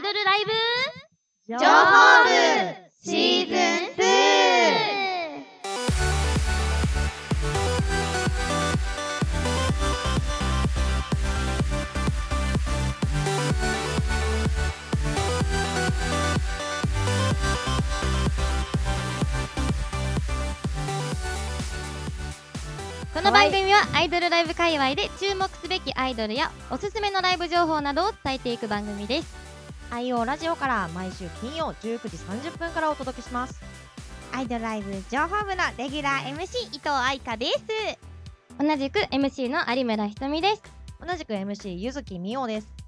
[0.00, 0.52] イドルライブ？
[1.46, 2.30] 情報部
[3.04, 3.56] シーズン
[3.98, 4.00] 2
[23.12, 29.39] この番組はアイドルライブ界隈で注目すべきアイドルやおすすめのライブ情報などを伝えていく番組です
[29.90, 32.16] IO ラジオから毎週金曜19時
[32.48, 33.60] 30分からお届けします。
[34.32, 37.60] アイドルライブ情報部のレギュラー MC 伊藤愛香です。
[38.58, 40.62] 同じく MC の有村ひとみです。
[41.04, 42.79] 同じく MC ゆずきみおです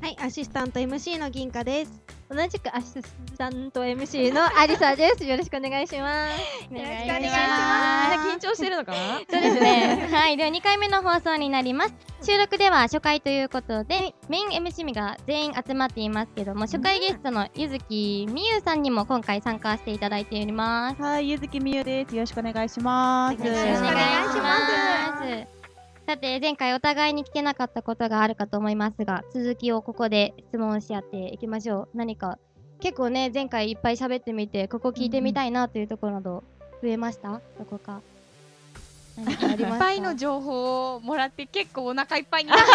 [0.00, 3.02] はいアシスタント MC の銀貨です同じくアシス
[3.38, 5.24] タント MC のアリサです。
[5.24, 6.68] よろしくお願いします。
[6.70, 8.98] お願いしますみんな緊張してるのかな？
[9.30, 10.08] そうですね。
[10.12, 10.36] はい。
[10.36, 11.94] では2回目の放送になります。
[12.22, 21.00] 収録では初回ということで、メイン MC が全員集まっていますけども、初回ゲストのゆずきみゆさんにも今回参加していただいております。
[21.00, 22.14] はい、ゆずきみゆです。
[22.14, 23.42] よろしくお願いします。
[23.42, 25.57] よろしくお願いします。
[26.08, 31.88] さて、前回お互いに聞けなかったことがあるかと思いますが、続きをここで質問し合っていきましょう。
[31.92, 32.38] 何か、
[32.80, 36.44] 結構ね、前回いっぱい喋ってみて、ここ聞いてみたいなというところなど、
[36.80, 37.42] 増えました？
[37.58, 38.00] どこか。
[39.18, 42.68] いっぱいの情報をもらって結構お腹いっぱいになった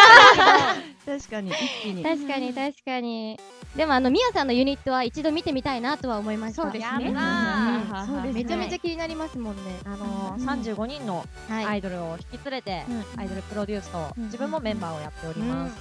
[1.18, 2.04] 確かに、一気に。
[2.04, 3.40] 確かに確かに。
[3.76, 6.64] でもあのみやさんのユニットは一度見てみたいなとは思いました。
[6.64, 7.12] そうですね。
[7.12, 8.44] んやそうですね。
[8.44, 9.62] めちゃめちゃ気になりますもんね。
[9.86, 11.66] あのー、35人のはい。
[11.66, 13.22] アイドルを引き連れて、うん。
[13.22, 15.76] アイドルプロデュースと、うん自分もメンバーをやっております、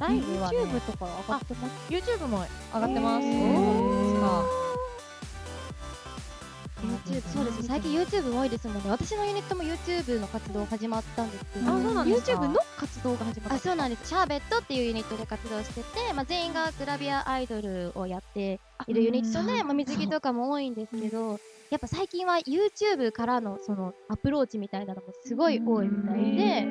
[0.00, 4.75] ライブはね YouTube とか上がってます？YouTube も上がってます
[6.82, 8.90] YouTube そうです最近 YouTube も多いですもんね。
[8.90, 11.72] 私のユニットも YouTube の活動始まったんですけど。
[11.72, 13.54] YouTube の活動が始まった。
[13.56, 14.08] あそうなんです。
[14.08, 21.38] シャーベットっていうユニットで活動してて、まあ、全員がグラビアアイドルをやっているユニットで、まあ、水着とかも多いんですけど、
[21.70, 26.66] やっぱ最近は YouTube からのそのアプローチみたいなのもすごい多いみたいで、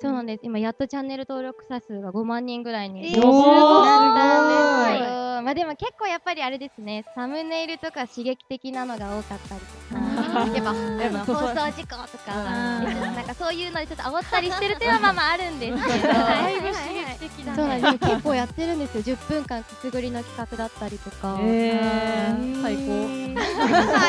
[0.00, 0.40] そうなんです。
[0.44, 3.32] 今やっとチャンネル登録者数が5万人ぐらいにえーなったんす。
[3.32, 4.98] ごい。
[4.98, 7.04] ですよまあでも結構やっぱりあれですね。
[7.14, 16.08] サムネイルとか刺激的なのが多かったりとかやっぱ放送事故とかなんかそういうのでちょっと煽ったりしてるっていうのはまあまああるんですけど。
[16.08, 17.98] だいぶ刺激的だそうなんです。
[17.98, 19.02] 結構やってるんですよ。
[19.02, 23.36] 10分間くすぐりの企画だったりとか、えー、最高。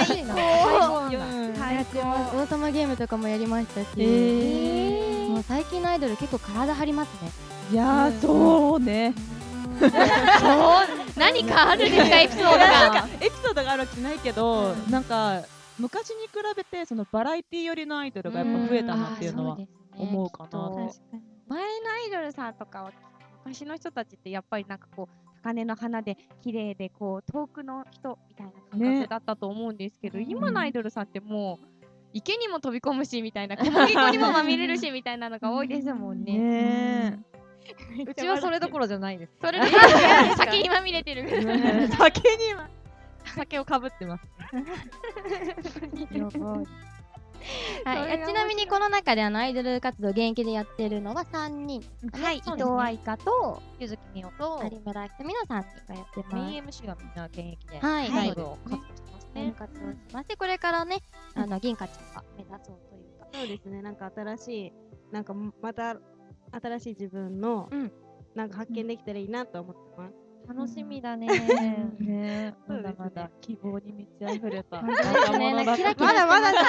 [0.05, 0.33] 最高。
[1.61, 2.35] はいやってます。
[2.35, 7.31] 王様ゲームとかもやりましたし、えもう最近のアイドル結構体張りますね。
[7.71, 9.13] ー、いやー、そうね。
[11.15, 13.01] 何かあるんですかエピソードが。
[13.01, 15.41] かエピソードがあるわけじゃないけど、なんか
[15.79, 19.57] 昔に比べてそのバラエティ寄りのアイドルがやっぱ増えたなっていうのは
[19.95, 20.93] 思うかなと。
[21.47, 22.91] 前のアイドルさんとかは
[23.45, 31.67] 昔の人たちってやっぱりなんかこう高嶺の花で綺麗でこう遠くの人みたいな感ね覚だったと思うんですけど、今のアイドルさんってもう
[32.13, 36.37] 池にも飛び込むしみたいな小麦粉にもまみれるしみたいなのが多いですもんね。
[36.37, 37.19] ね
[38.07, 39.65] うちはそれどころじゃないですそれで
[40.37, 41.25] 先にまみれてる。
[41.27, 41.87] え。
[41.95, 42.69] 酒には
[43.37, 44.23] 酒をかぶってます。
[47.85, 51.81] はい、ちなみにこの中であのアイドル活動現役でやってるのは3人。
[52.11, 56.35] はい、伊藤愛香とゆずきみおと有村ひとみの3人がやってます。
[56.35, 58.11] メイン MC がみんな現役ではい。
[58.11, 59.53] ライブを活動してますね。
[59.57, 60.97] 活動しましてこれからね
[61.35, 63.27] あの銀貨ちゃんが目指そうというか。
[63.33, 63.81] そうですね。
[63.81, 64.73] なんか新しい
[65.11, 65.97] なんかまた
[66.51, 67.91] 新しい自分の、うん。
[68.35, 70.13] なんか発見できたらいいなと思ってます、
[70.47, 71.27] 楽しみだね。
[71.99, 72.55] ね。
[72.67, 75.65] まだまだ希望に満ち溢れた まだまだ
[75.99, 76.63] まだまだじ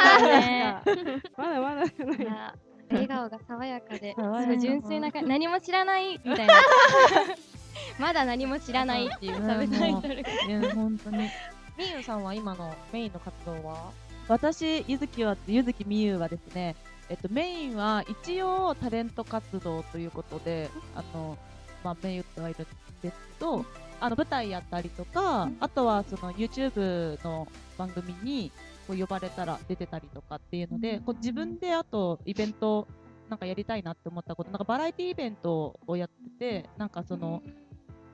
[2.03, 2.69] ゃない。
[2.91, 4.15] 笑顔が爽やかで。
[4.61, 6.55] 純粋な感じ何も知らないみたいな。
[8.00, 9.37] まだ何も知らないっていう。
[9.37, 11.28] サブタイトルがいや本当に。
[11.77, 13.93] みゆさんは今のメインの活動は？
[14.28, 16.77] 私、ゆずきは、ゆずきみゆはですね、
[17.09, 21.39] えっと、メインは一応タレント活動ということで、あの、
[21.84, 22.66] まあ、メイってはいるん
[23.00, 23.65] ですけど、
[24.00, 28.53] あの、舞台やったりとか、あとはその YouTube の番組に
[28.86, 32.86] こう呼ばれたら出てたりとかっていうので、こう自分であとイベント
[33.28, 37.42] なんかやりたいなって思ったこと、なんかバラエティイベントをやってて、なんかその、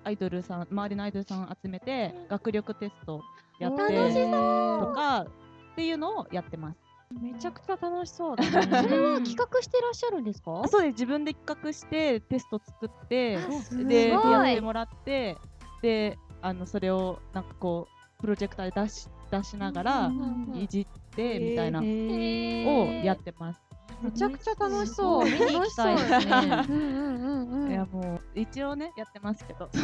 [0.03, 3.23] アイドルさん、周りのアイドルさん集めて、学力テスト
[3.59, 5.27] やってとか
[5.73, 6.84] っていうのをやってます。
[7.21, 8.51] めちゃくちゃ楽しそうだね。
[8.83, 10.63] それは企画してらっしゃるんですか？
[10.65, 10.93] あそうです。
[10.93, 15.37] 自分で企画してテスト作ってすでやってもらって
[15.83, 20.13] であのそれをなんかこうプロジェクターで出し出しながら
[20.55, 21.85] いじってみたいなを
[23.05, 23.61] やってます。
[24.03, 25.25] めちゃくちゃ楽しそう。
[25.25, 25.97] 見に行きたい。
[25.97, 26.65] ですね。
[27.71, 29.71] いやもう一応ねやってますけど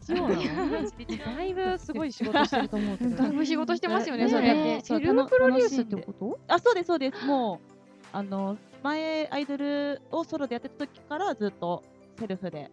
[0.00, 1.36] そういうことも日曜なの？
[1.36, 3.16] だいぶすごい仕事してると思うけど。
[3.22, 4.54] だいぶ仕事してますよね、ねそれ。
[4.54, 4.86] ねって。
[4.86, 6.38] セルフプロデュースってこと？
[6.48, 7.24] あ、そうです、そうです。
[7.26, 7.68] もう、
[8.12, 11.82] あの、前、アイドルをソロでやってた時からずっと
[12.18, 12.70] セルフで、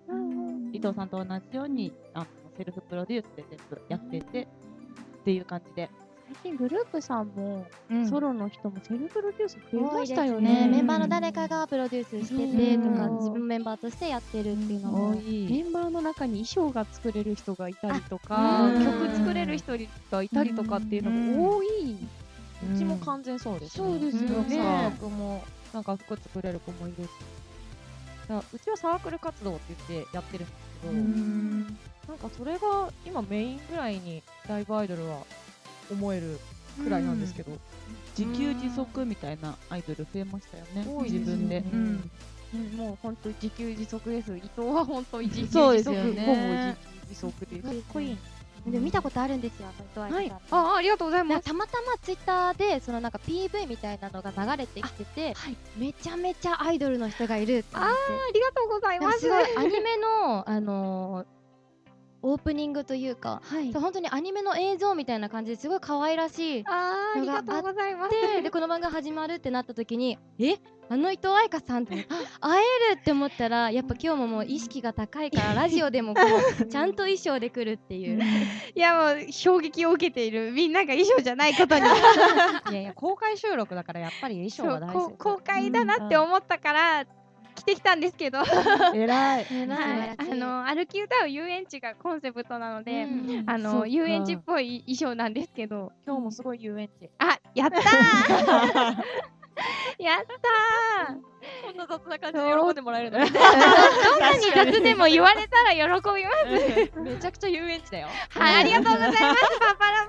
[0.73, 2.25] 伊藤さんと同じように、あの
[2.57, 5.89] セルフプロデュースで全部やってて、っていう感じで。
[6.43, 8.07] 最近グループさんも、うん。
[8.07, 10.65] ソロの人もセルフプロデュース増えましたよね。
[10.71, 13.17] メンバーの誰かがプロデュースしててとかうん。
[13.17, 15.47] 自分メンバーとしてやってるっていうのも多い。
[15.51, 19.73] メンバーの中に衣装が作れる人がいたりとかうん曲作れる人
[20.09, 21.97] がいたりとかっていうのが多い、
[22.73, 24.55] うちも完全そうです、そうですよね。
[24.55, 25.43] サークも
[25.73, 27.09] なんか服作れる子もいるし。
[28.29, 30.61] うちはサークル活動って言ってやってるんです
[32.07, 35.17] けど、なんかそれが今メインぐらいにライブアイドルは
[35.91, 36.39] 思える
[36.83, 37.51] くらいなんですけど、
[38.17, 40.85] 自給自足みたいなアイドル増えましたよね。
[40.87, 41.63] 多い自分で。
[42.75, 45.53] もう本当自給自足です伊藤は本当自給自足。
[45.53, 46.25] そうですよね。
[46.25, 47.63] ほぼ自給自足です。
[47.63, 48.17] かっこいい。
[48.65, 50.29] でも見たことあるんですよ伊藤愛はい。
[50.29, 51.45] さんのあありがとうございます。
[51.45, 55.33] たまたまツイッターでそのなんか PV みたいなのが流れてきてて、
[55.77, 57.95] めちゃめちゃアイドルの人がいるって思って。
[57.95, 59.19] ありがとうございます。
[59.21, 61.40] すごいアニメの、あのー
[62.23, 63.73] オープニングというか、はい。
[63.73, 68.11] 本当にアニメの映像みたいな感じですごい可愛らしいありがとうございます。
[68.35, 70.57] ででこの番が始まるってなった時にえ
[70.89, 72.05] あの伊藤愛香さんって
[72.41, 76.21] 会えるって思ったらやっぱ今日ももう意識が高いから ラジオでもこ
[76.61, 78.21] うちゃんと衣装で来るっていう。
[78.75, 81.81] いやもう衝撃を受けているみんなが衣装じゃないことに。
[82.71, 85.17] いやいや公開収録だからやっぱり衣装は大事。
[85.17, 87.05] 公開だなって思ったから
[87.55, 89.43] 着てきたんですけど、はえらい。
[89.43, 93.43] い、あの歩き歌う遊園地がコンセプトなので、うん。
[93.47, 95.91] あの遊園地っぽい衣装なんですけど。
[96.05, 97.09] 今日もすごい遊園地。
[97.19, 97.81] あやったー。
[99.99, 101.17] やったー。
[101.65, 103.19] こんな雑な感じで喜んでもらえるの？
[103.19, 103.27] どん
[104.19, 105.81] なに雑でも言われたら喜
[106.15, 106.91] びます。
[107.01, 108.07] めちゃくちゃ遊園地だよ。
[108.29, 109.59] はい、ありがとうございます。
[109.59, 110.07] パパラ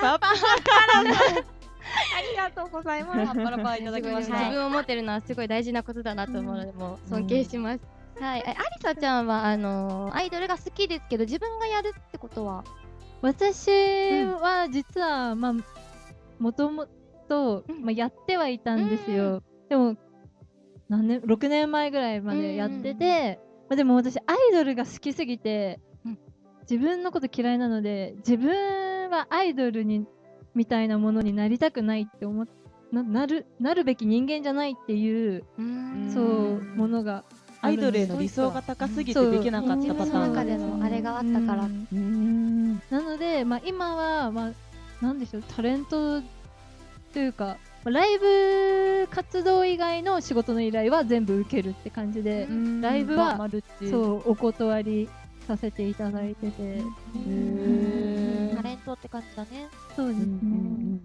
[0.00, 0.18] パー。
[0.18, 1.55] パパ
[1.96, 3.34] ありがとうございます。
[3.34, 7.80] パラパーいただきました自分を持ってるのはすごい大事なことだなと思うので、もう尊敬します。
[8.20, 12.64] はい、えアリサちゃんはあのーアイドルが好きですけど自分がやるってことは
[13.20, 13.70] 私
[14.24, 15.54] は実は、まあ、
[16.38, 16.86] もとも
[17.28, 17.82] と、うん。
[17.82, 19.42] まあ、やってはいたんですよ。
[19.68, 19.96] でも、
[20.88, 26.18] 何年、6年前ぐらいまでやってて、まあ、でも私、アイドルが好きすぎて、うん。
[26.70, 30.06] 自分のこと嫌いなので、自分はアイドルに、
[30.56, 32.46] みたいなものになりたくないって思っ
[32.92, 35.44] ななるなるべき人間じゃないっていう、
[36.12, 37.24] そうものが
[37.60, 40.34] アイドルへの理想が高すぎてできなかったパターン。
[40.34, 41.68] 中でのあれがあったから。
[41.68, 44.52] なので、まあ、今は、まあ、
[45.04, 46.22] なんでしょうタレント
[47.12, 52.46] というかまあライブ活動以外の仕事の依頼は全部受けるって感じで、
[52.80, 53.48] ライブは
[53.90, 55.08] そうお断り
[55.46, 56.82] させていただいてて、
[58.98, 59.68] って感じだね。
[59.94, 61.00] そうですね、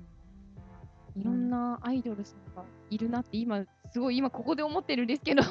[1.16, 5.44] いろんなアイドルさんがいるなって今すごい今ここで思ってるんですけど。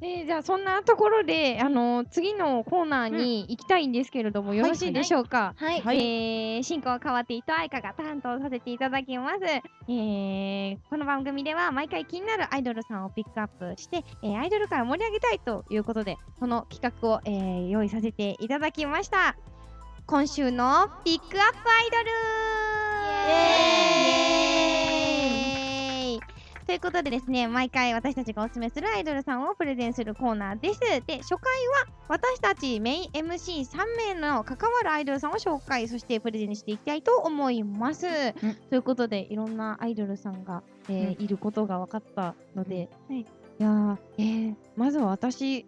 [0.00, 5.82] で じゃあそんなところであの次のコーナーに行きたいんですけれども、よろしいでしょうか、はい。
[6.56, 19.36] えー進行は変わって伊藤愛香が担当させていただきます、えーこの番組では毎回気になるアイドルさんをピックアップして、えーアイドル界を盛り上げたいということでこの企画を、えー用意させていただきました
[20.10, 22.10] 今週のピックアップアイドル。
[23.28, 23.32] イ
[25.70, 26.20] エーイ。
[26.66, 30.80] ということでですね、毎回私たちがおすすめするアイドルさんをプレゼンするコーナーです。
[30.80, 31.38] で、初回
[31.86, 33.76] は私たちメイン MC3
[34.14, 38.32] 名の関わるアイドルさんを紹介、そしてプレゼンしていきたいと思います。
[38.68, 43.24] ということで、いろんなアイドルさんが、えーいることが分かったので、い、
[43.58, 45.66] やー、えーまずは私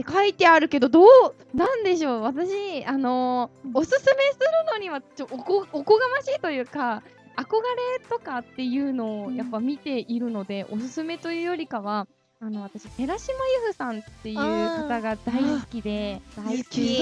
[0.00, 1.06] って書いてあるけど、どう、
[1.54, 7.02] なんでしょう、私、あのーおすすめするのにはちょおこ、おこがましいというか、
[7.36, 7.60] 憧
[8.00, 12.06] れとかっていうのをやっぱ見ているので、おすすめというよりかは、
[12.40, 16.96] あの私、寺島由布さんっていう方が大好きで、大好き。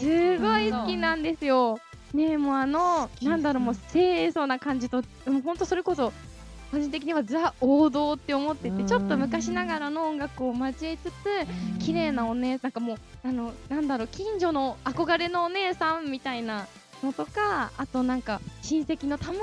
[0.00, 1.78] すごい好きなんですよ。
[2.12, 6.12] ねえもうあのなんだろうもう清楚な感じともうほんとそれこそ
[6.74, 11.12] 個人的にはザ王道って思っててちょっと昔ながらの音楽を交えつつ
[11.78, 16.66] 綺麗なお姉さんかもうあのなんだろう近所の憧れのお姉さんみたいな
[17.04, 19.38] のとかあとなんか親戚のたまに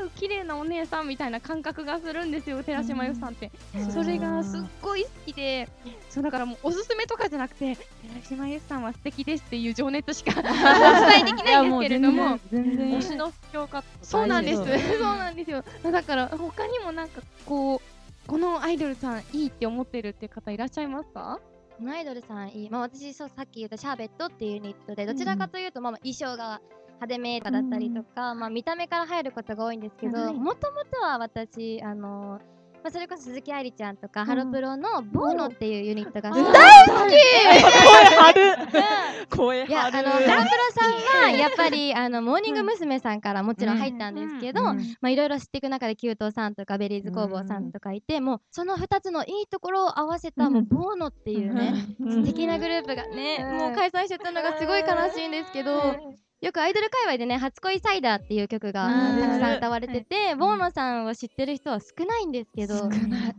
[0.00, 3.50] 会う綺麗なお姉さんみたいな感覚がするんですよ寺島由布さんって。
[3.90, 5.68] それがすっごい好きで
[6.08, 7.86] そうだからもうおすすめとかじゃなくて寺
[8.28, 12.38] 島由布さんは素敵ですっていう情熱しか お伝えできないんですけれども。
[12.52, 14.64] 全然推しの強化そうなんです。
[14.64, 15.64] 大 そう事なんですよ。
[15.82, 21.40] だから他にもなんかこうこのアイドルさんいいって思ってるって方いらっしゃいますか？
[21.78, 26.62] このアイドルさんいい、まあ、私そうさっき言ったシャーベットっていうユニットでどちらかというと、まあ、まあ衣装が
[26.96, 32.40] 派手めとかだったりとか、まあ、見た目から入ることが多いんですけどもともとは私あの
[32.86, 35.46] まあ、それこそ鈴木愛理ちゃんとか、ハロプロの Buono!
[35.46, 36.52] っていうユニットが大好き！
[36.52, 37.18] 声
[38.14, 39.26] 張る。
[39.28, 40.34] 声いやあのハロプロ
[40.72, 43.00] さんはやっぱりあのモーニング娘。
[43.00, 51.08] さんからもちろん入ったんですけど、まあいろいろ知っていく中で℃-uteさんとか Berryz工房さんとかいて、もうその2つのいいところを合わせたもう Buono!
[51.08, 55.96] っていうね、素敵なグループがね、もう解散しちゃったのがすごい悲しいんですけど。
[56.42, 62.90] よくアイドル界隈でね「初恋サイダー」っていう曲がたくさん歌われてて、ボーノさんを知ってる人は少ないんですけど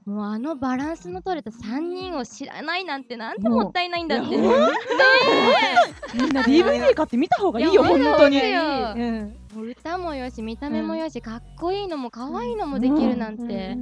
[0.05, 4.35] もうあのバランスの取れた3人を知らないなんてなんてもったいないんだって。
[4.35, 4.37] ね
[6.15, 8.41] みんな DVD 買って見た方がいいよ本当に。
[9.55, 13.75] 歌もよし見た目もよし、かっこいいのも可愛いのもできるなんて、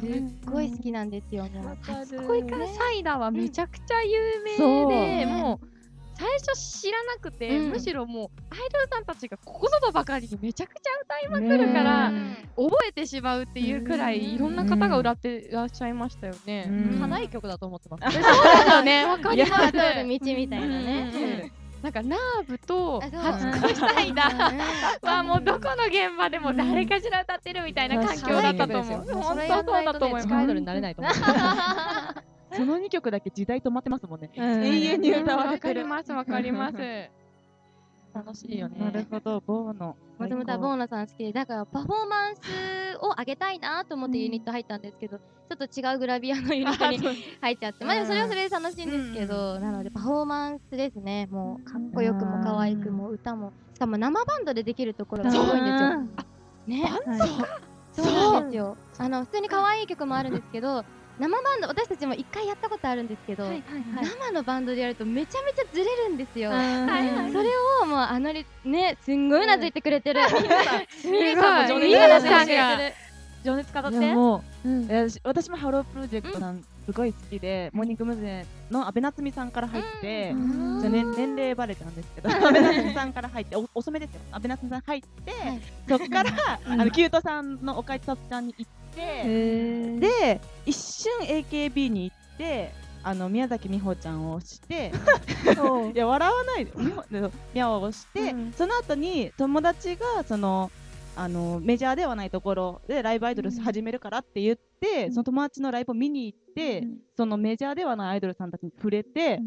[0.00, 1.46] すっごい好きなんですよ
[1.82, 5.79] 初恋からサイダーはめちゃくちゃ有名で、もう
[6.20, 12.12] 最初知らなくて、うんむしろもうアイドルさんたちがここぞとばかりにめちゃくちゃ歌いまくるから、
[12.56, 16.66] 覚えてしまうっていうくらいいろんな方が歌ってらっしゃいましたよね。
[16.68, 18.12] うん課題曲だと思ってます。
[18.12, 19.04] そうですよね。
[19.08, 19.72] わかります。
[19.72, 29.14] 通る道みたいなね、なんかナーブと初恋サイダーはもうどこの現場でも誰かしら歌ってるみたいな環境だったと思う。
[29.14, 30.46] 本当そうだと思いますアイ。
[30.46, 31.14] ドルになれないと思う。
[32.52, 34.30] その2曲だけ時代止まってますもんね。
[34.36, 34.64] うん。
[34.64, 35.74] 永遠に歌わわれてる。
[35.74, 36.76] かりますわかります。
[38.12, 38.78] 楽しいよね。
[38.80, 39.96] なるほどボーノ。
[40.18, 42.40] もともとはボーナさん好きでだからパフォーマンス
[43.00, 46.98] を上げたいなと思ってユニット入ったんですけど、ちょっと違うグラビアのユニットに
[47.40, 47.84] 入っちゃって。
[47.84, 51.28] まあでもそれはそれで楽しいんですけど、なのでパフォーマンスですね。
[51.30, 53.52] もうかっこよくも可愛くも歌も。
[53.74, 56.00] しかも生バンドでできるところがすごいんですよ。
[56.66, 56.90] ね、
[57.92, 58.06] そう。
[58.06, 58.76] なんですよ。
[58.98, 60.84] あの普通に可愛い曲もあるんですけど、
[61.18, 66.50] 生バンド私たちも一回やったことあるんですけど、生のバンドでやるとめちゃめちゃずれるんですよ。
[66.50, 66.56] は
[67.26, 67.50] いそれ
[67.82, 70.20] をもうあのりねすんごいうなずいてくれてる。
[70.28, 70.44] すごい。
[73.42, 74.14] 情熱って？
[74.14, 78.44] もう、いや私私もハロープロジェクトさんすごい好きで、モーニング娘。
[78.70, 84.20] の安倍なつみさんから入って、じゃあね、年齢バレちゃうんですけど、安倍なつみさんから入って、お遅めですよ。
[84.30, 85.60] 安倍なつみさん入って、はい。
[85.88, 89.98] そっから、あのキュートさんの岡井千里ちゃんに行って、へー。
[89.98, 94.92] で、一瞬 AKB に行って、あの宮崎美穂ちゃんを押して、
[95.94, 97.20] いや笑わないで、美穂で
[97.54, 98.52] ミャオを押して、うん。
[98.52, 100.70] その後に友達がその。
[101.16, 109.40] あのメジャーではないところでライブアイドル始めるからって言って、その友達のライブを見に行って、そのメジャーではないアイドルさんたちに触れて、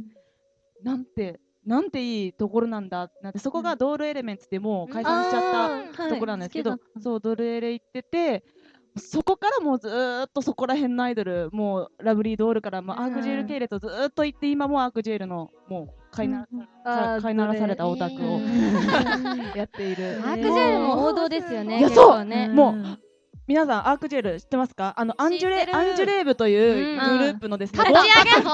[0.83, 8.43] なんてなんていいところなんだってなってそこがドールエレメンツでもう解散しちゃったところなんですけど、そうドルエレ行ってて
[8.95, 16.47] そこからもうずーっとそこら辺のアイドルもうラブリードールからもうアークジェル系列をずーっと行って今もうアークジェルのもう飼いな
[16.85, 18.43] あー飼いならされたオタクをうん
[19.55, 21.79] やっているアークジェルも王道ですよね。
[21.79, 22.49] いや結構ね。
[22.49, 22.99] もう
[23.45, 24.93] 皆さんアークジェル知ってますか？
[24.95, 28.51] あのアンジュレアンジュレーブといううんグループのですね、立ち上げの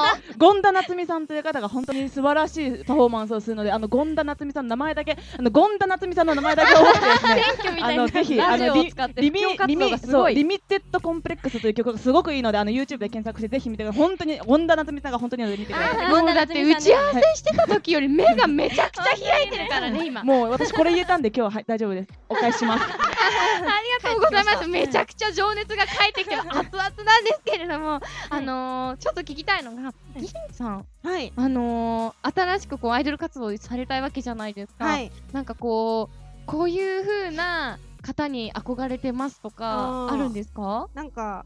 [0.53, 14.01] 権田夏美さんという方が本当に素晴らしいパフォーマンスをするので、あの権田夏美さんの名前だけ、あの権田夏美さんの名前だけを覚えてですね、 あのぜひあのリリミリミそうリミテッドコンプレックスという曲がすごくいいので、あの YouTube で検索してぜひ見てください。
[14.01, 16.09] 本当に権田夏美さんが本当に見てください。
[16.09, 20.23] もうだって打ち合わせしてた時より目がめちゃくちゃ開いてるからね今。
[20.23, 22.09] もう私これ言えたんで今日ははい大丈夫です。
[22.27, 22.83] お返しします。
[22.89, 24.78] ありがとうございます。
[24.81, 31.31] めちゃくちゃ情熱が返ってきて 熱々なんですけれども、あのー、ちょっと聞きたいのが、ギンさん、はい。
[31.35, 34.85] あのー、新しくこうアイドル活動されたいわけじゃないですか。
[34.85, 35.11] はい。
[35.33, 40.87] なんかこう、こういう風な方に憧れてますとかあるんですか？
[40.93, 41.45] なんか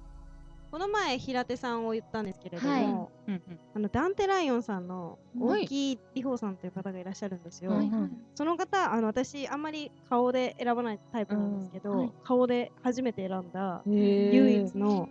[0.73, 3.41] この前平手さんを言ったんですけれども、はい。
[3.75, 5.65] あのダンテライオンさんのはい。
[5.65, 7.73] 大木里穂さんという方がいらっしゃるんですよ。
[7.73, 7.91] はい
[8.33, 12.11] その方あの私あんまり顔で選ばないタイプなんですけど、うんはい。
[12.23, 15.09] 顔で初めて選んだ唯唯一の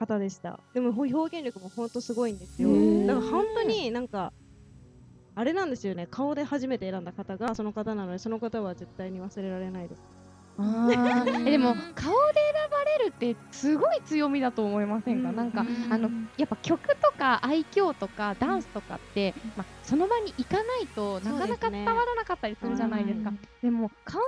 [0.00, 0.58] 方でした。
[0.74, 2.70] でもほ表現力も本当すごいんですよ。
[3.06, 4.32] だから本当になんか
[5.36, 6.08] あれなんですよね。
[6.10, 10.02] 顔で初めて選んだ方がその方なのでその方は絶対に忘れられないです。
[11.46, 15.30] えでも顔で選ばれるってすごい強みだと思いませんか？
[15.30, 15.36] うん。
[15.36, 23.32] なんかあのやっぱ曲とか愛嬌とかダンスとかって、まあ、その場に行かないとなかなか伝わらなかったりするじゃないですか。
[23.62, 24.26] でも顔が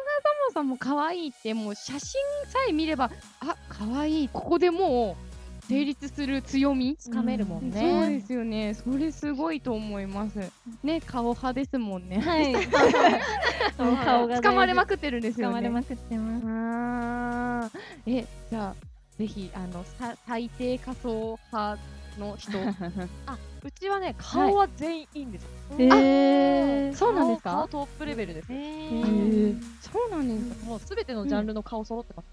[0.55, 3.11] そもそも可愛いってもう写真さえ見れば
[3.41, 5.32] あ可愛いここでもう
[5.69, 6.97] 成立する強み？
[6.97, 8.19] つかめるもんそうね。
[8.19, 8.75] ですよね。
[8.75, 10.39] それすごいと思います。
[10.83, 12.19] ね顔派ですもんね。
[12.21, 12.53] はい。
[14.05, 15.55] 顔が掴まれまくってるんですよね。
[15.55, 17.79] 掴まれまくってます。
[18.07, 18.87] えじゃあ
[19.19, 21.81] ぜひあのさ最低仮想派
[22.19, 22.59] の人。
[23.27, 25.45] あうちはね顔は全員いいんです。
[25.45, 27.53] よ、えー、そうなんですか？
[27.53, 29.03] 顔トップレベルです、えー。
[29.05, 30.61] ー、そうなんです。
[30.61, 32.27] かもうすべてのジャンルの顔揃ってます、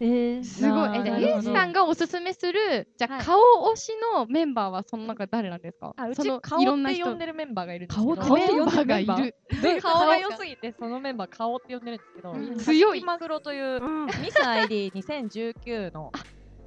[0.00, 0.98] えー、すごい。
[0.98, 3.24] え、じゃゆうじさんがおすすめする、じゃあ、はい。
[3.24, 3.40] 顔
[3.72, 5.92] 推しのメンバーはその中誰なんですか？
[5.96, 7.04] あうち顔っていろんな人。
[7.04, 8.16] 呼んでるメンバーがいるんですけど。
[8.16, 9.34] 顔って呼んでるメンバーがいる。
[9.62, 10.16] で顔が。
[10.16, 12.56] 良すぎてそのメンバー顔って呼んでるんですけど、うん。
[12.58, 14.06] 強いマグロといううん。
[14.06, 16.10] ミス ID2019 の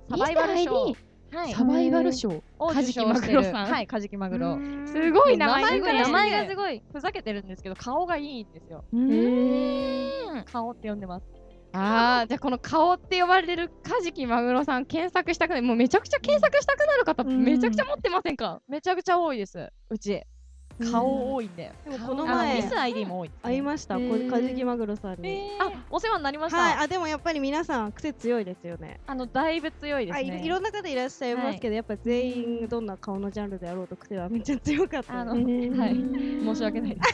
[0.09, 0.95] サバイバル賞、
[1.31, 2.29] はい、サバイバル賞。
[2.59, 3.65] を受賞してるカジキマグロさん。
[3.67, 4.57] はい、カジキマグロ。
[4.85, 6.81] すごい名前名前から名前がすごい。
[6.91, 8.83] ふざけてるんですけど、顔がいいんですよ。
[8.93, 11.25] えー、顔って呼んでます。
[11.71, 15.61] ああ、じゃあこの顔って呼ばれるカジキマグロさん検索したくない。
[15.61, 20.23] もうめちゃくちゃ検索したくなる方、うんめちゃくちゃ持ってませんかめちゃくちゃ多いです、うち。
[20.91, 21.71] 顔多いんで。
[21.89, 23.31] でもこの前ミス ID も多い。
[23.43, 26.57] 会いました、こへーカジキマグロさんに、えーあ、お世話になりました。
[26.57, 35.43] はいあでもやっぱり皆さん癖強いですよねあの、だいぶ強いですあいろんな方いらっしゃいますけど、やっぱ全員どんな顔のジャンルであろうと癖はめっちゃ強かったあの、はい。
[35.43, 37.09] 申し訳ないです。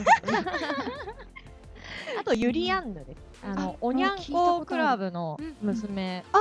[2.20, 3.25] あと、ユリアンヌです。
[3.46, 6.24] あの、おにゃんこクラブの娘。
[6.34, 6.40] あ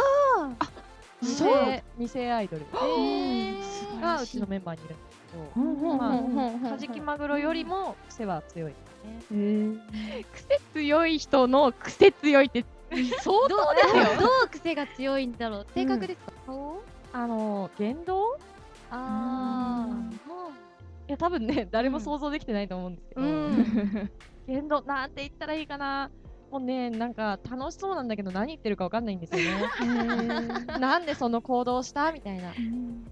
[0.60, 0.68] あ
[1.20, 2.64] 二世二世アイドル。
[4.00, 5.10] がうちのメンバーにいるんです
[5.54, 6.14] けど、ま
[6.66, 9.20] あ、カジキマグロよりも癖は強いですね。
[9.32, 12.64] えー、癖強い人の癖強いって
[13.22, 14.20] 相当ですよ。
[14.20, 15.66] どう癖が強いんだろう。
[15.74, 16.82] 性格ですか、顔？
[17.12, 18.38] あの言動？
[18.90, 19.88] あ
[21.08, 24.10] いや多分ね誰も想像できてないと思うんですけど、うん。
[24.46, 26.10] 言動なんて言ったらいいかな
[26.54, 29.66] もうねなんか楽しそうなんだけど何言ってるかわかんないんですよね。
[30.78, 32.52] なんでその行動したみたいな。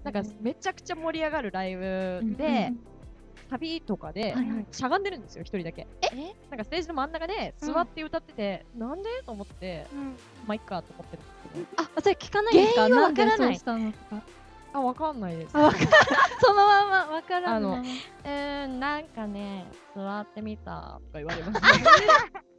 [0.05, 2.71] なんかめちゃくちゃ盛り上がるライブで、
[3.49, 4.33] サビとかで
[4.71, 5.87] しゃがんでるんですよ一人だけ。
[6.13, 6.33] え？
[6.49, 9.09] なんかステージの真ん中で座って歌ってて、なんで？
[9.25, 9.87] と思って、
[10.47, 11.89] まあいっかと思ってるんですけど。
[11.97, 12.81] あそれ聞かないんですか？
[12.83, 13.59] 原因からない。
[14.75, 15.51] あわかんないです。
[15.53, 15.65] その
[16.65, 17.83] ままわからんあのまま
[18.23, 21.61] えー、なんかね、座ってみたとか言われます。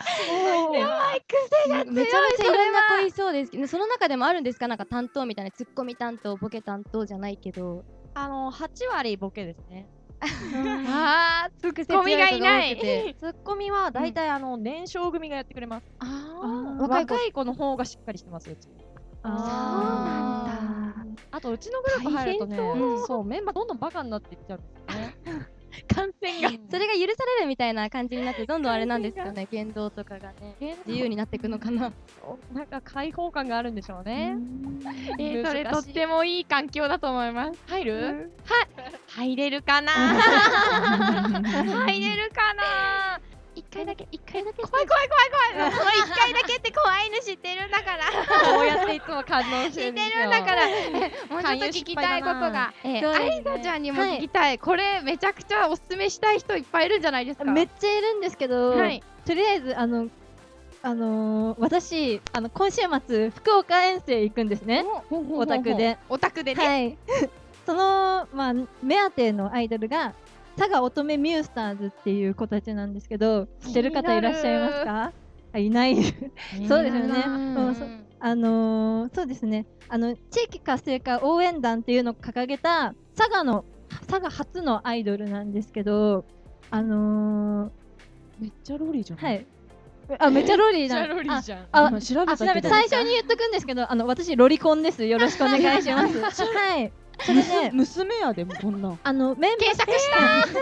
[0.78, 3.50] やばい癖が強いめちゃめちゃいろんな子いそうです。
[3.50, 4.66] けどその中でもあるんですか？
[4.68, 7.84] なんか担当みたいなツッコミ担当ボケ担当じゃないけど。
[8.14, 9.88] あの、8割ボケですね。
[10.88, 12.76] ああ、ツッコミがいない。
[13.18, 15.86] ツッコミは大体、あの年少組がやってくれます。
[16.00, 16.80] あー。
[16.82, 17.14] 若い子。
[17.14, 18.68] 若い子の方がしっかりしてますうち。
[19.22, 22.56] ああとうちのグループ入るとね
[23.06, 25.16] そうメンバーどんどんバカになっていっちゃうんですよね。
[25.94, 26.50] 感染が。
[26.70, 30.76] それが許されるみたいな感じになってどんどんあれなんですかね 言動とかがね。
[30.86, 31.92] 自由になっていくのかな。
[32.52, 34.36] なんか開放感があるんでしょうね。
[35.18, 37.60] えー、それとってもいい環境だと思います。
[37.68, 38.32] 入る？
[39.08, 39.92] 入れるかな？
[39.92, 40.16] 入
[42.00, 43.19] れるかな？
[43.19, 43.19] 一
[43.70, 44.62] 回だけ、一回だけ。
[44.62, 45.72] 怖い怖い怖い怖い。
[45.72, 48.04] その一回だけって怖いの知ってるんだから。
[48.54, 50.20] こうやっていつも感動して知ってるんですよ。
[50.20, 50.68] るんだから。
[50.68, 50.72] え
[51.30, 52.72] もうちょっと聞きたいことが。
[52.84, 54.58] えそうですねちゃんにも聞きたい。
[54.58, 57.44] これめちゃくちゃおすすめしたい人いっぱいいるんじゃないですか。
[57.44, 59.02] めっちゃいるんですけど、はい。
[59.24, 60.08] とりあえずあの
[60.82, 65.98] あのー私あの今週末福岡遠征行くんですねオタクで。
[66.08, 66.66] オタクでね。
[66.66, 66.98] はい
[67.66, 68.52] そのまあ
[68.82, 70.14] 目当てのアイドルが
[70.60, 75.12] 佐賀乙女ミュースターズっていう子たちなんですけど知ってる方いらっしゃいますか？
[75.52, 75.96] あいない。
[76.68, 77.24] そうですよね。
[78.22, 79.64] あのーそうですね。
[79.88, 83.64] あの地域活性化応援団っていうのを掲げた佐賀の
[84.06, 86.26] 佐賀初のアイドルなんですけど
[86.70, 87.70] あのー
[88.38, 89.18] めっちゃローリーじゃん。
[89.18, 89.46] はい。
[90.18, 91.66] あめっちゃロリーなロリーじゃん。
[91.72, 92.36] あ今調べあた。
[92.36, 95.04] 最初に言っとくんですけどあの私ロリコンです。
[95.06, 96.42] よろしくお願いします。
[96.44, 96.92] はい
[97.24, 98.98] それで 娘やでもこんなん。
[99.02, 100.60] あのメンバー検索した。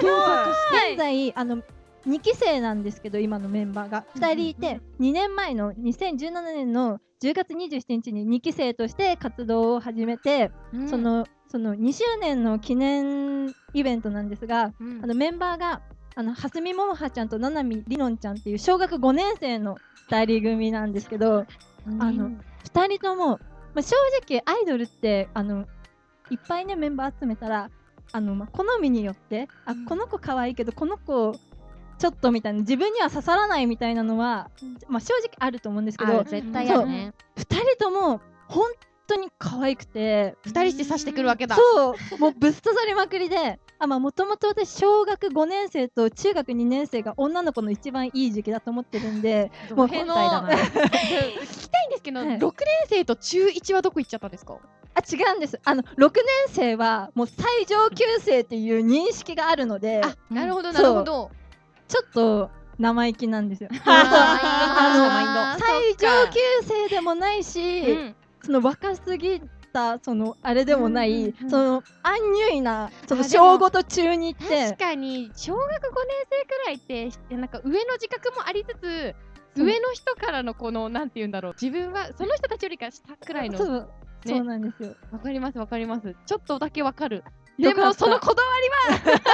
[0.90, 1.62] 現在あの
[2.06, 4.04] 2期生なんですけど今のメンバーが。
[4.16, 10.50] 2人いて2年前の2017年の10月27日に2期生として活動を始めて、
[10.88, 15.82] そのその2周年の記念イベントなんですが、あのメンバーが
[16.14, 19.76] あの蓮見桃葉ちゃんと七海りのんちゃんっていう小学5年生の
[20.10, 21.46] 2人組なんですけど、
[21.86, 22.30] あの
[22.72, 23.38] 2人とも、
[23.74, 23.96] まあ、正
[24.28, 25.66] 直アイドルってあの
[26.30, 27.70] いっぱいねメンバー集めたら
[28.12, 31.34] あの、まあ、好みによってあこの子可愛いけどこの子
[31.98, 34.50] ちょっとみたいな自分には刺さらないみたいなのは、
[34.88, 37.12] まあ、正直あると思うんですけど絶対やるね。
[37.36, 38.70] 2人とも本
[39.08, 41.56] 当に可愛くて二人して刺してくるわけだ。
[41.56, 50.48] そうもうぶっ刺さりまくりであまあもともと私小学5年生と中学2年生が女の子の一番いい時期だと思ってるんで もう変態だな。
[50.54, 52.52] 聞きたいんですけど、はい6年
[52.88, 54.56] 生と中1はどこ行っちゃったんですか？
[54.98, 55.61] あ違うんです。
[55.64, 56.14] あの6年
[56.48, 60.02] 生はもう最上級生っていう認識があるので。
[60.04, 60.72] あ、なるほどう。
[60.72, 61.30] んなるほど。
[61.87, 63.70] ちょっと生意気なんですよ。
[63.84, 68.14] あ最上級生でもないし、うん。
[68.42, 74.66] その若すぎったそのあれでもない、うんうんうんそのアンニュイなその小5と中2って。
[74.70, 75.80] 確かに小学5年
[76.30, 79.14] 生くらいってしなんか上の自覚もありつつ
[79.56, 81.54] 上の人からのこのなんて言うんだろう。
[81.61, 83.88] 自分はその人たちよりか下くらいの
[84.24, 84.94] わ、そうそうなんですよ。
[85.22, 86.14] かりますわかります。
[86.26, 87.24] ちょっとだけわかる。
[87.59, 88.50] でもそのこだわ
[88.88, 89.24] りは なかなか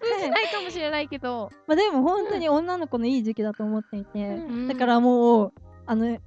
[0.00, 1.50] 通じないかもしれないけど。
[1.66, 5.52] まあでも本当に女の子のいい時期だと思っていて、うんだからもう
[5.86, 6.18] あの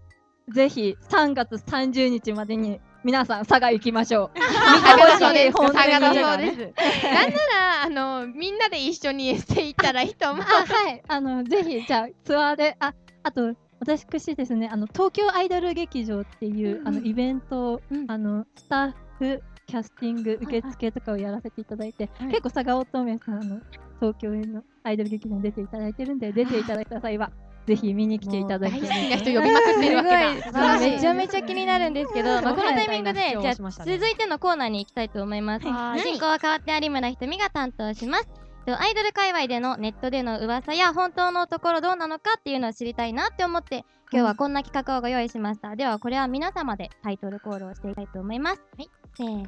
[0.50, 4.32] ぜひ3月30日までに皆さん佐賀行きましょう。
[4.36, 5.52] 見てほしい。
[5.52, 6.58] 本当に差がそうです。
[7.04, 10.46] なんならあのみんなで一緒にエッセイ行ったらいいと思う。
[10.46, 11.04] あはい。
[11.08, 12.94] あのぜひじゃあツアーであ
[13.24, 14.70] あと私ですね。
[14.72, 18.12] あの東京アイドル劇場っていう、あのイベントを、うん。
[18.12, 23.60] あのスタッフキャスティング受付とかをやらせていただいて、はい結構佐賀乙女さんの
[24.00, 27.32] 東京のアイドル劇場に出ていただいてるんで出ていただいた際は
[27.68, 33.42] ぜひ見に来ていただきな人呼びまくってるわけだめちゃめちゃ気になるんですけど、 まあ、このタイミングで、はい。
[33.42, 35.68] じゃ続いてのコーナーに行きたいと思います。
[35.68, 36.00] はい。
[36.00, 38.30] 進行は変わって有村ひとみが担当します。
[38.66, 45.76] とアイドル界隈でのネットでの噂や本当のところどうなのかっていうのを知りたいなって思って今日はこんな企画をご用意しました。
[45.76, 48.62] ではこれは皆様でタイトルコールをしていきたいと思います。
[48.78, 49.46] はい、せーの。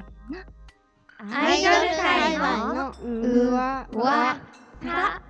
[1.30, 4.36] アイドル界隈のうわうわ
[4.82, 5.22] さ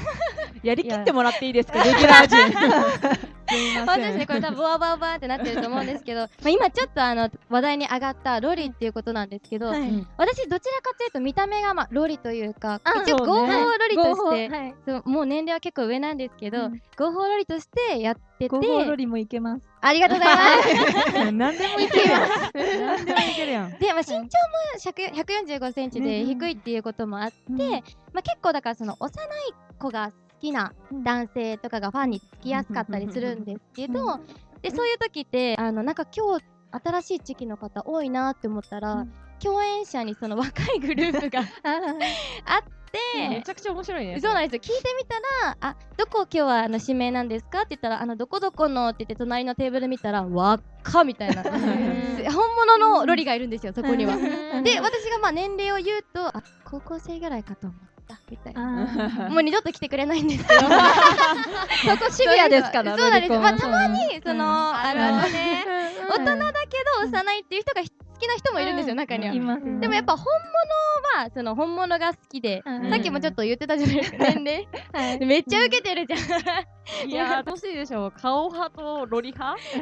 [0.62, 1.82] やりきってもらっていいですか？
[1.84, 2.38] レギュラー陣。
[3.48, 3.86] すいません。
[3.86, 10.06] 本当ですね、これ多分ボワボワボワってなってると思うんですけど、まあ、今ちょっとあの話題に上がったロリっていうことなんですけど、はい。
[10.16, 16.82] 私どちらかというと見た目がまあロリというかあ一応合法ロリとして、はい、もう年齢は結構上なんですけど、うん。
[16.98, 19.66] 合法ロリとしてやってて合法ロリもいけます。
[19.80, 21.30] ありがとうございます。
[21.32, 22.28] 何でもいけるやん。
[22.52, 23.78] 何でもいけるやん。
[23.78, 24.28] で、まあ、身長も
[24.78, 27.58] 100 145センチでうん低いっていうこともあって、うん。
[27.70, 27.76] ま
[28.18, 34.20] あ、結構だからその幼い子が好きな男性とかがファンにつきやすかったりするんですけど、う
[34.62, 39.12] でそういう時ってあのなんか今日新しい地域の方多いなって思ったら、うん。
[39.38, 41.46] 共演者にその若いグループが あっ
[42.90, 44.74] て、めちゃくちゃ面白いねそうなんですよ。
[44.74, 51.42] 聞いてみたら「あどこ今日はあの指名なんですか?」って言ったら「あのどこどこの」って言って隣のテーブル見たら「わっか」みたいな。
[52.32, 54.16] 本物のロリがいるんですよそこには。
[54.16, 54.64] うん。
[54.64, 59.26] で私がまあ年齢を言うとあ高校生ぐらいかと思ったみたいな。
[59.26, 60.60] あ もう二度と来てくれないんですけど。
[60.60, 60.66] ー
[61.98, 63.32] そこシビアですからそうなんです。
[63.32, 64.44] よまあたまにその、
[64.78, 65.64] あのね
[66.08, 67.86] 大人だけど幼いっていう人が好
[68.18, 69.34] きな人もいるんですよ、中には。
[69.34, 69.80] いますね。
[69.80, 72.90] でもやっぱ本物はその本物が好きで、うん。
[72.90, 74.18] さっきもちょっと言ってたじゃないですか。
[74.18, 74.44] 年
[74.92, 78.12] 齢、めっちゃ受けてるじゃん、いやーどうしいでしょう。
[78.12, 79.58] 顔派とロリ派？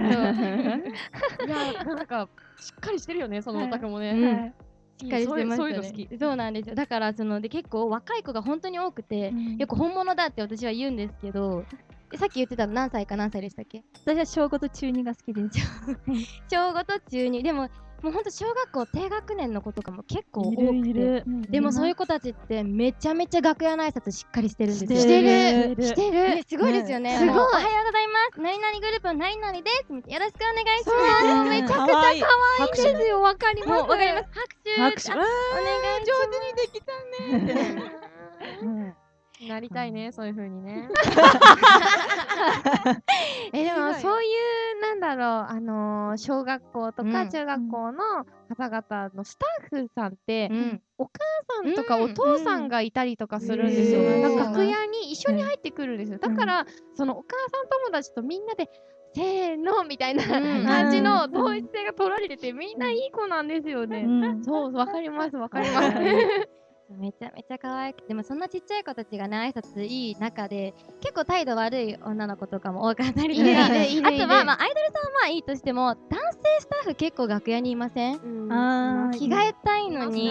[1.47, 2.29] いやなんか
[2.61, 4.55] しっかりしてるよねそのお宅もね、うん
[5.01, 6.75] しっかりしてますそうよねそうなんですよ。
[6.75, 11.65] だからそので結構若い子が本当に多くて、よく本物だって私は言うんですけど
[12.11, 13.83] で さっき言ってたの何歳か何歳でしたっけ？
[14.05, 15.59] 私は小5と中2が好きです。
[16.49, 17.69] 小5と中2でも
[18.05, 25.01] もうほんと小学校低学年の子とかも結構多くているでもそういう子たちってめちゃめちゃ楽屋の挨拶しっかりしてるんですよ。
[25.01, 25.23] して
[25.75, 26.45] るしてる。
[26.47, 27.17] すごいですよね。
[27.17, 28.41] すごいおはようございます。
[28.43, 29.93] 何々グループの何々です。
[29.95, 31.49] よろしくお願いします。
[31.49, 33.23] めちゃくちゃ可愛いですよ。
[33.23, 33.81] わかります。
[33.81, 34.25] わかります。
[34.33, 34.81] 拍手。
[34.81, 36.05] 拍手あお願いします。
[36.05, 36.93] 上手にできた
[38.67, 38.95] ね
[39.49, 40.89] なりたいねそういう風にね。
[43.53, 44.27] えでもそうい
[44.79, 47.13] うなんだろうあのー小学校とうん。
[47.13, 48.25] か中学校の
[48.57, 50.83] 方々のスタッフさんって、うん。
[50.99, 51.13] お母
[51.63, 52.03] さんとかうん。
[52.03, 54.23] お父さんがいたりとかするんですよ、うん。
[54.23, 58.69] なんか楽屋に一緒に入ってくるんですよ、だからそのお母さん友達とみんなで
[59.15, 60.65] せーのみたいなうん。
[60.65, 64.45] 感じの統一性が取られててみんないい子なんですよね、うん。
[64.45, 65.89] そうわかりますわかります
[66.91, 73.65] めちゃめちゃ可愛くてでもそんなちっちゃい子たちがね挨拶いい中で結構態度悪い女の子とかも多かったりとか。
[73.65, 78.17] あとは、まあ、アイドルさんはまあいいとしても男性スタッフ結構楽屋にいません？
[78.53, 80.31] あー着替えたいのに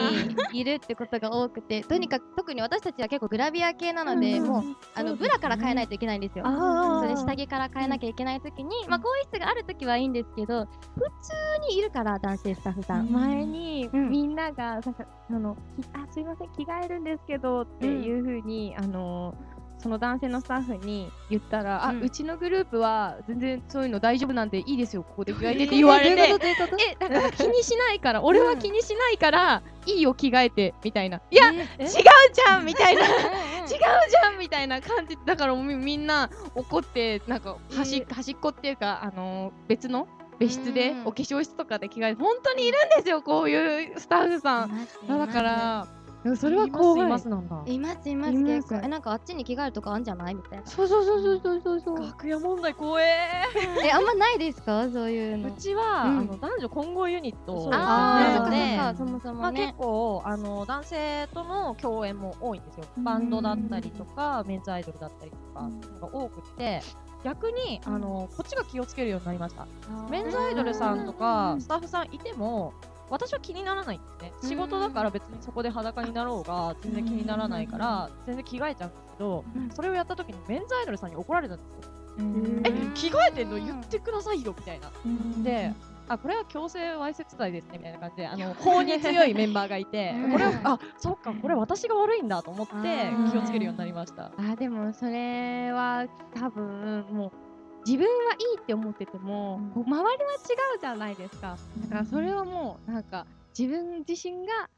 [0.53, 1.81] いるってことが多くて。
[1.83, 4.63] とにかく特に私たちは結構グラビア系なので、もう
[4.95, 6.45] あのブラから変えないといけないんですよ。
[6.45, 10.69] あそれ下着から変えなきゃいけないときに、まあ、更衣室があるときはいいんですけど普
[11.01, 13.11] 通にいるから男性スタッフさん。
[13.11, 14.09] 前にうん。
[14.09, 15.59] みんながなんかあのき
[15.93, 19.35] あすいません着替えるんですけどっていうふうに、あの
[19.83, 21.99] その男性のスタッフに言ったら、うん。
[21.99, 25.03] あうちのグループは全然そういうの大丈夫なんでいいですよ。
[25.03, 25.75] ここで着替えてって。
[25.75, 31.21] 言われて、えだから気にしないから俺は気にしないから、いいよ着替えてみたいな。
[31.29, 33.01] いや違うじゃんみたいな。
[33.01, 40.07] 違うじゃんみたいな感じだからみみんな怒ってなんか端,、端っこっていうか、あのー別の
[40.39, 44.87] 別室で、うんお化粧室とかで着替えて本当にいるんですよこういうスタッフさん。
[45.07, 45.87] だから
[46.37, 47.09] それは怖い。
[47.09, 50.35] ますなんだいますいます結構えなんかあっちに着替えるとかあんじゃない？
[50.35, 50.65] みたいな。
[50.65, 51.97] そうそうそうそうそうそう。
[51.97, 53.05] そう楽屋問題怖え
[53.85, 54.89] えあんまないですか？
[54.89, 55.49] そういうの。
[55.49, 56.17] うちは、うん。
[56.19, 57.69] あの男女混合ユニット。
[57.69, 59.65] なのでそっかそもそまあ、もね。
[59.67, 62.85] 結構あの男性との共演も多いんですよ。
[62.99, 65.69] バンドだったりとか、メンズアイドルだったりとか
[66.07, 66.81] が多くて、
[67.23, 69.67] 逆にあのこっちが気をつけるようになりました。
[70.09, 72.73] メンズアイドルさんとかスタッフさんいても、
[73.09, 74.33] 私は気にならないんですね。
[74.41, 79.43] 仕事だから別にそこで裸になろうが全然気にならないから、全然着替えちゃうんですけど、
[79.75, 81.73] それをやった時にメンズアイドルさんに怒られたんですよ。
[82.65, 83.57] え、着替えてんの？
[83.57, 84.91] 言ってくださいよみたいな。
[85.43, 85.73] で、
[86.07, 94.31] あこれは強制わいせつ罪ですねみたいな感じであの法に強いメンバーがいてこれをあそっかこれ私が悪いんだと思ってー気をつけるようになりました。
[94.37, 97.31] あでもそれは多分もう
[97.85, 101.57] 自分はいいって思ってても、こう周りは違うじゃないですか。
[101.81, 103.25] だからそれはもうなんか
[103.57, 104.69] 自分自身が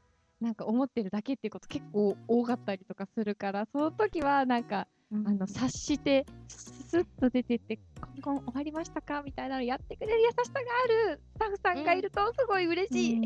[0.42, 11.22] なんか思ってるだけっていうこと結構多かったりとかするからその時はなんか、あの察してスッと出てって「コンコン終わりましたか?」みたいなのやってくれる優しさがある。
[11.36, 13.22] スタッフさんがいるとすごい嬉しい。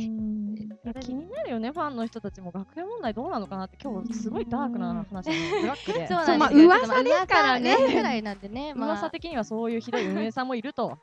[1.01, 6.07] 気になるよねファンの人たちも学園問題どうなのかなって今日すごいダークな話で ブラックで。
[6.07, 6.65] そうなんですよ。
[6.67, 10.97] 噂ですからね噂ぐらいなんでねまあ噂的にはそういうひどい運営さんもいると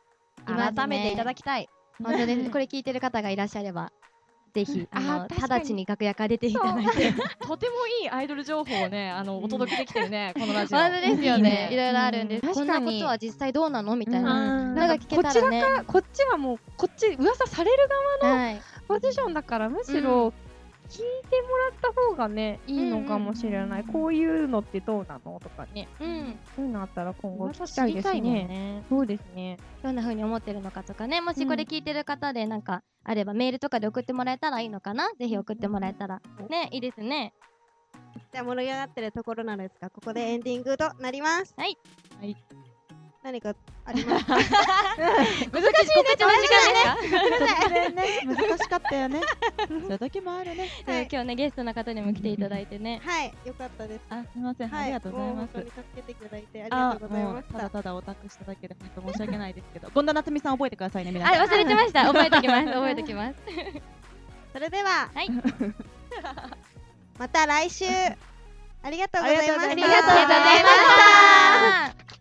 [0.44, 1.68] 改めていただきたい。
[2.02, 2.50] 本当です。
[2.50, 3.92] これ聞いてる方がいらっしゃれば
[4.56, 7.12] ぜひあの直ちに楽屋から出ていただいて。
[7.46, 10.78] とてもいいアイドル情報をねあのお届けできてるね このラジオ。
[10.78, 11.68] 本当ですよね。
[11.70, 12.46] いろいろあるんです。
[12.46, 12.54] うん。
[12.54, 14.32] こんなことは実際どうなのみたいな。
[14.32, 14.74] うん。
[14.74, 15.40] なんか聞けたらね。
[15.40, 17.86] こちらかこっちはもうこっち噂される
[18.22, 18.62] はい。
[18.88, 20.32] ポジションだからむしろ
[20.88, 25.88] 聞いてもらった方がねいいのかもしれない、こういうのってどうなのとかね。
[26.00, 26.38] うん。
[26.54, 28.20] そういうのあったら今後聞噂きたいですね。
[28.20, 28.84] ね。
[28.88, 29.58] そうですね。
[29.82, 35.10] どんな風に思ってるのかとかねもしこれ聞いてる方でなんかあればメールとかで送ってもらえたらいいのかな。
[35.18, 36.20] ぜひ送ってもらえたら。
[36.48, 37.34] ねいいですね。
[38.32, 41.54] じゃあ盛り上がってるところなんですがここでエンディングとなります。
[41.56, 41.76] はい。
[42.20, 42.65] はい
[43.26, 44.34] 何かありますか？
[44.36, 44.54] 難しいね
[45.50, 48.20] この時間ですかね。
[48.24, 49.20] 難しかったよね。
[49.68, 50.68] そういう時もあるね。
[50.86, 51.08] はい。
[51.10, 53.00] 今日ねゲストの方にも来ていただいてね。
[53.04, 53.34] はい。
[53.44, 54.00] よかったです。
[54.10, 54.84] あ、すみません、はい。
[54.84, 55.52] ありがとうございます。
[55.54, 55.64] 助
[55.96, 57.54] けていただいてありがあとうございもうました。
[57.54, 61.46] ただただオタクしただけで本当申し訳ないですけど、権田夏美さん覚えてくださいね、皆 あさん。
[61.48, 62.04] 忘れてました。
[62.06, 63.34] 覚えておきます 覚えておきます。
[64.52, 65.28] それでははい
[67.18, 67.86] また来週。
[68.84, 69.70] ありがとうございました。
[69.70, 70.14] ありがとうございました。
[70.14, 70.62] ありがとうござい
[71.82, 72.15] ました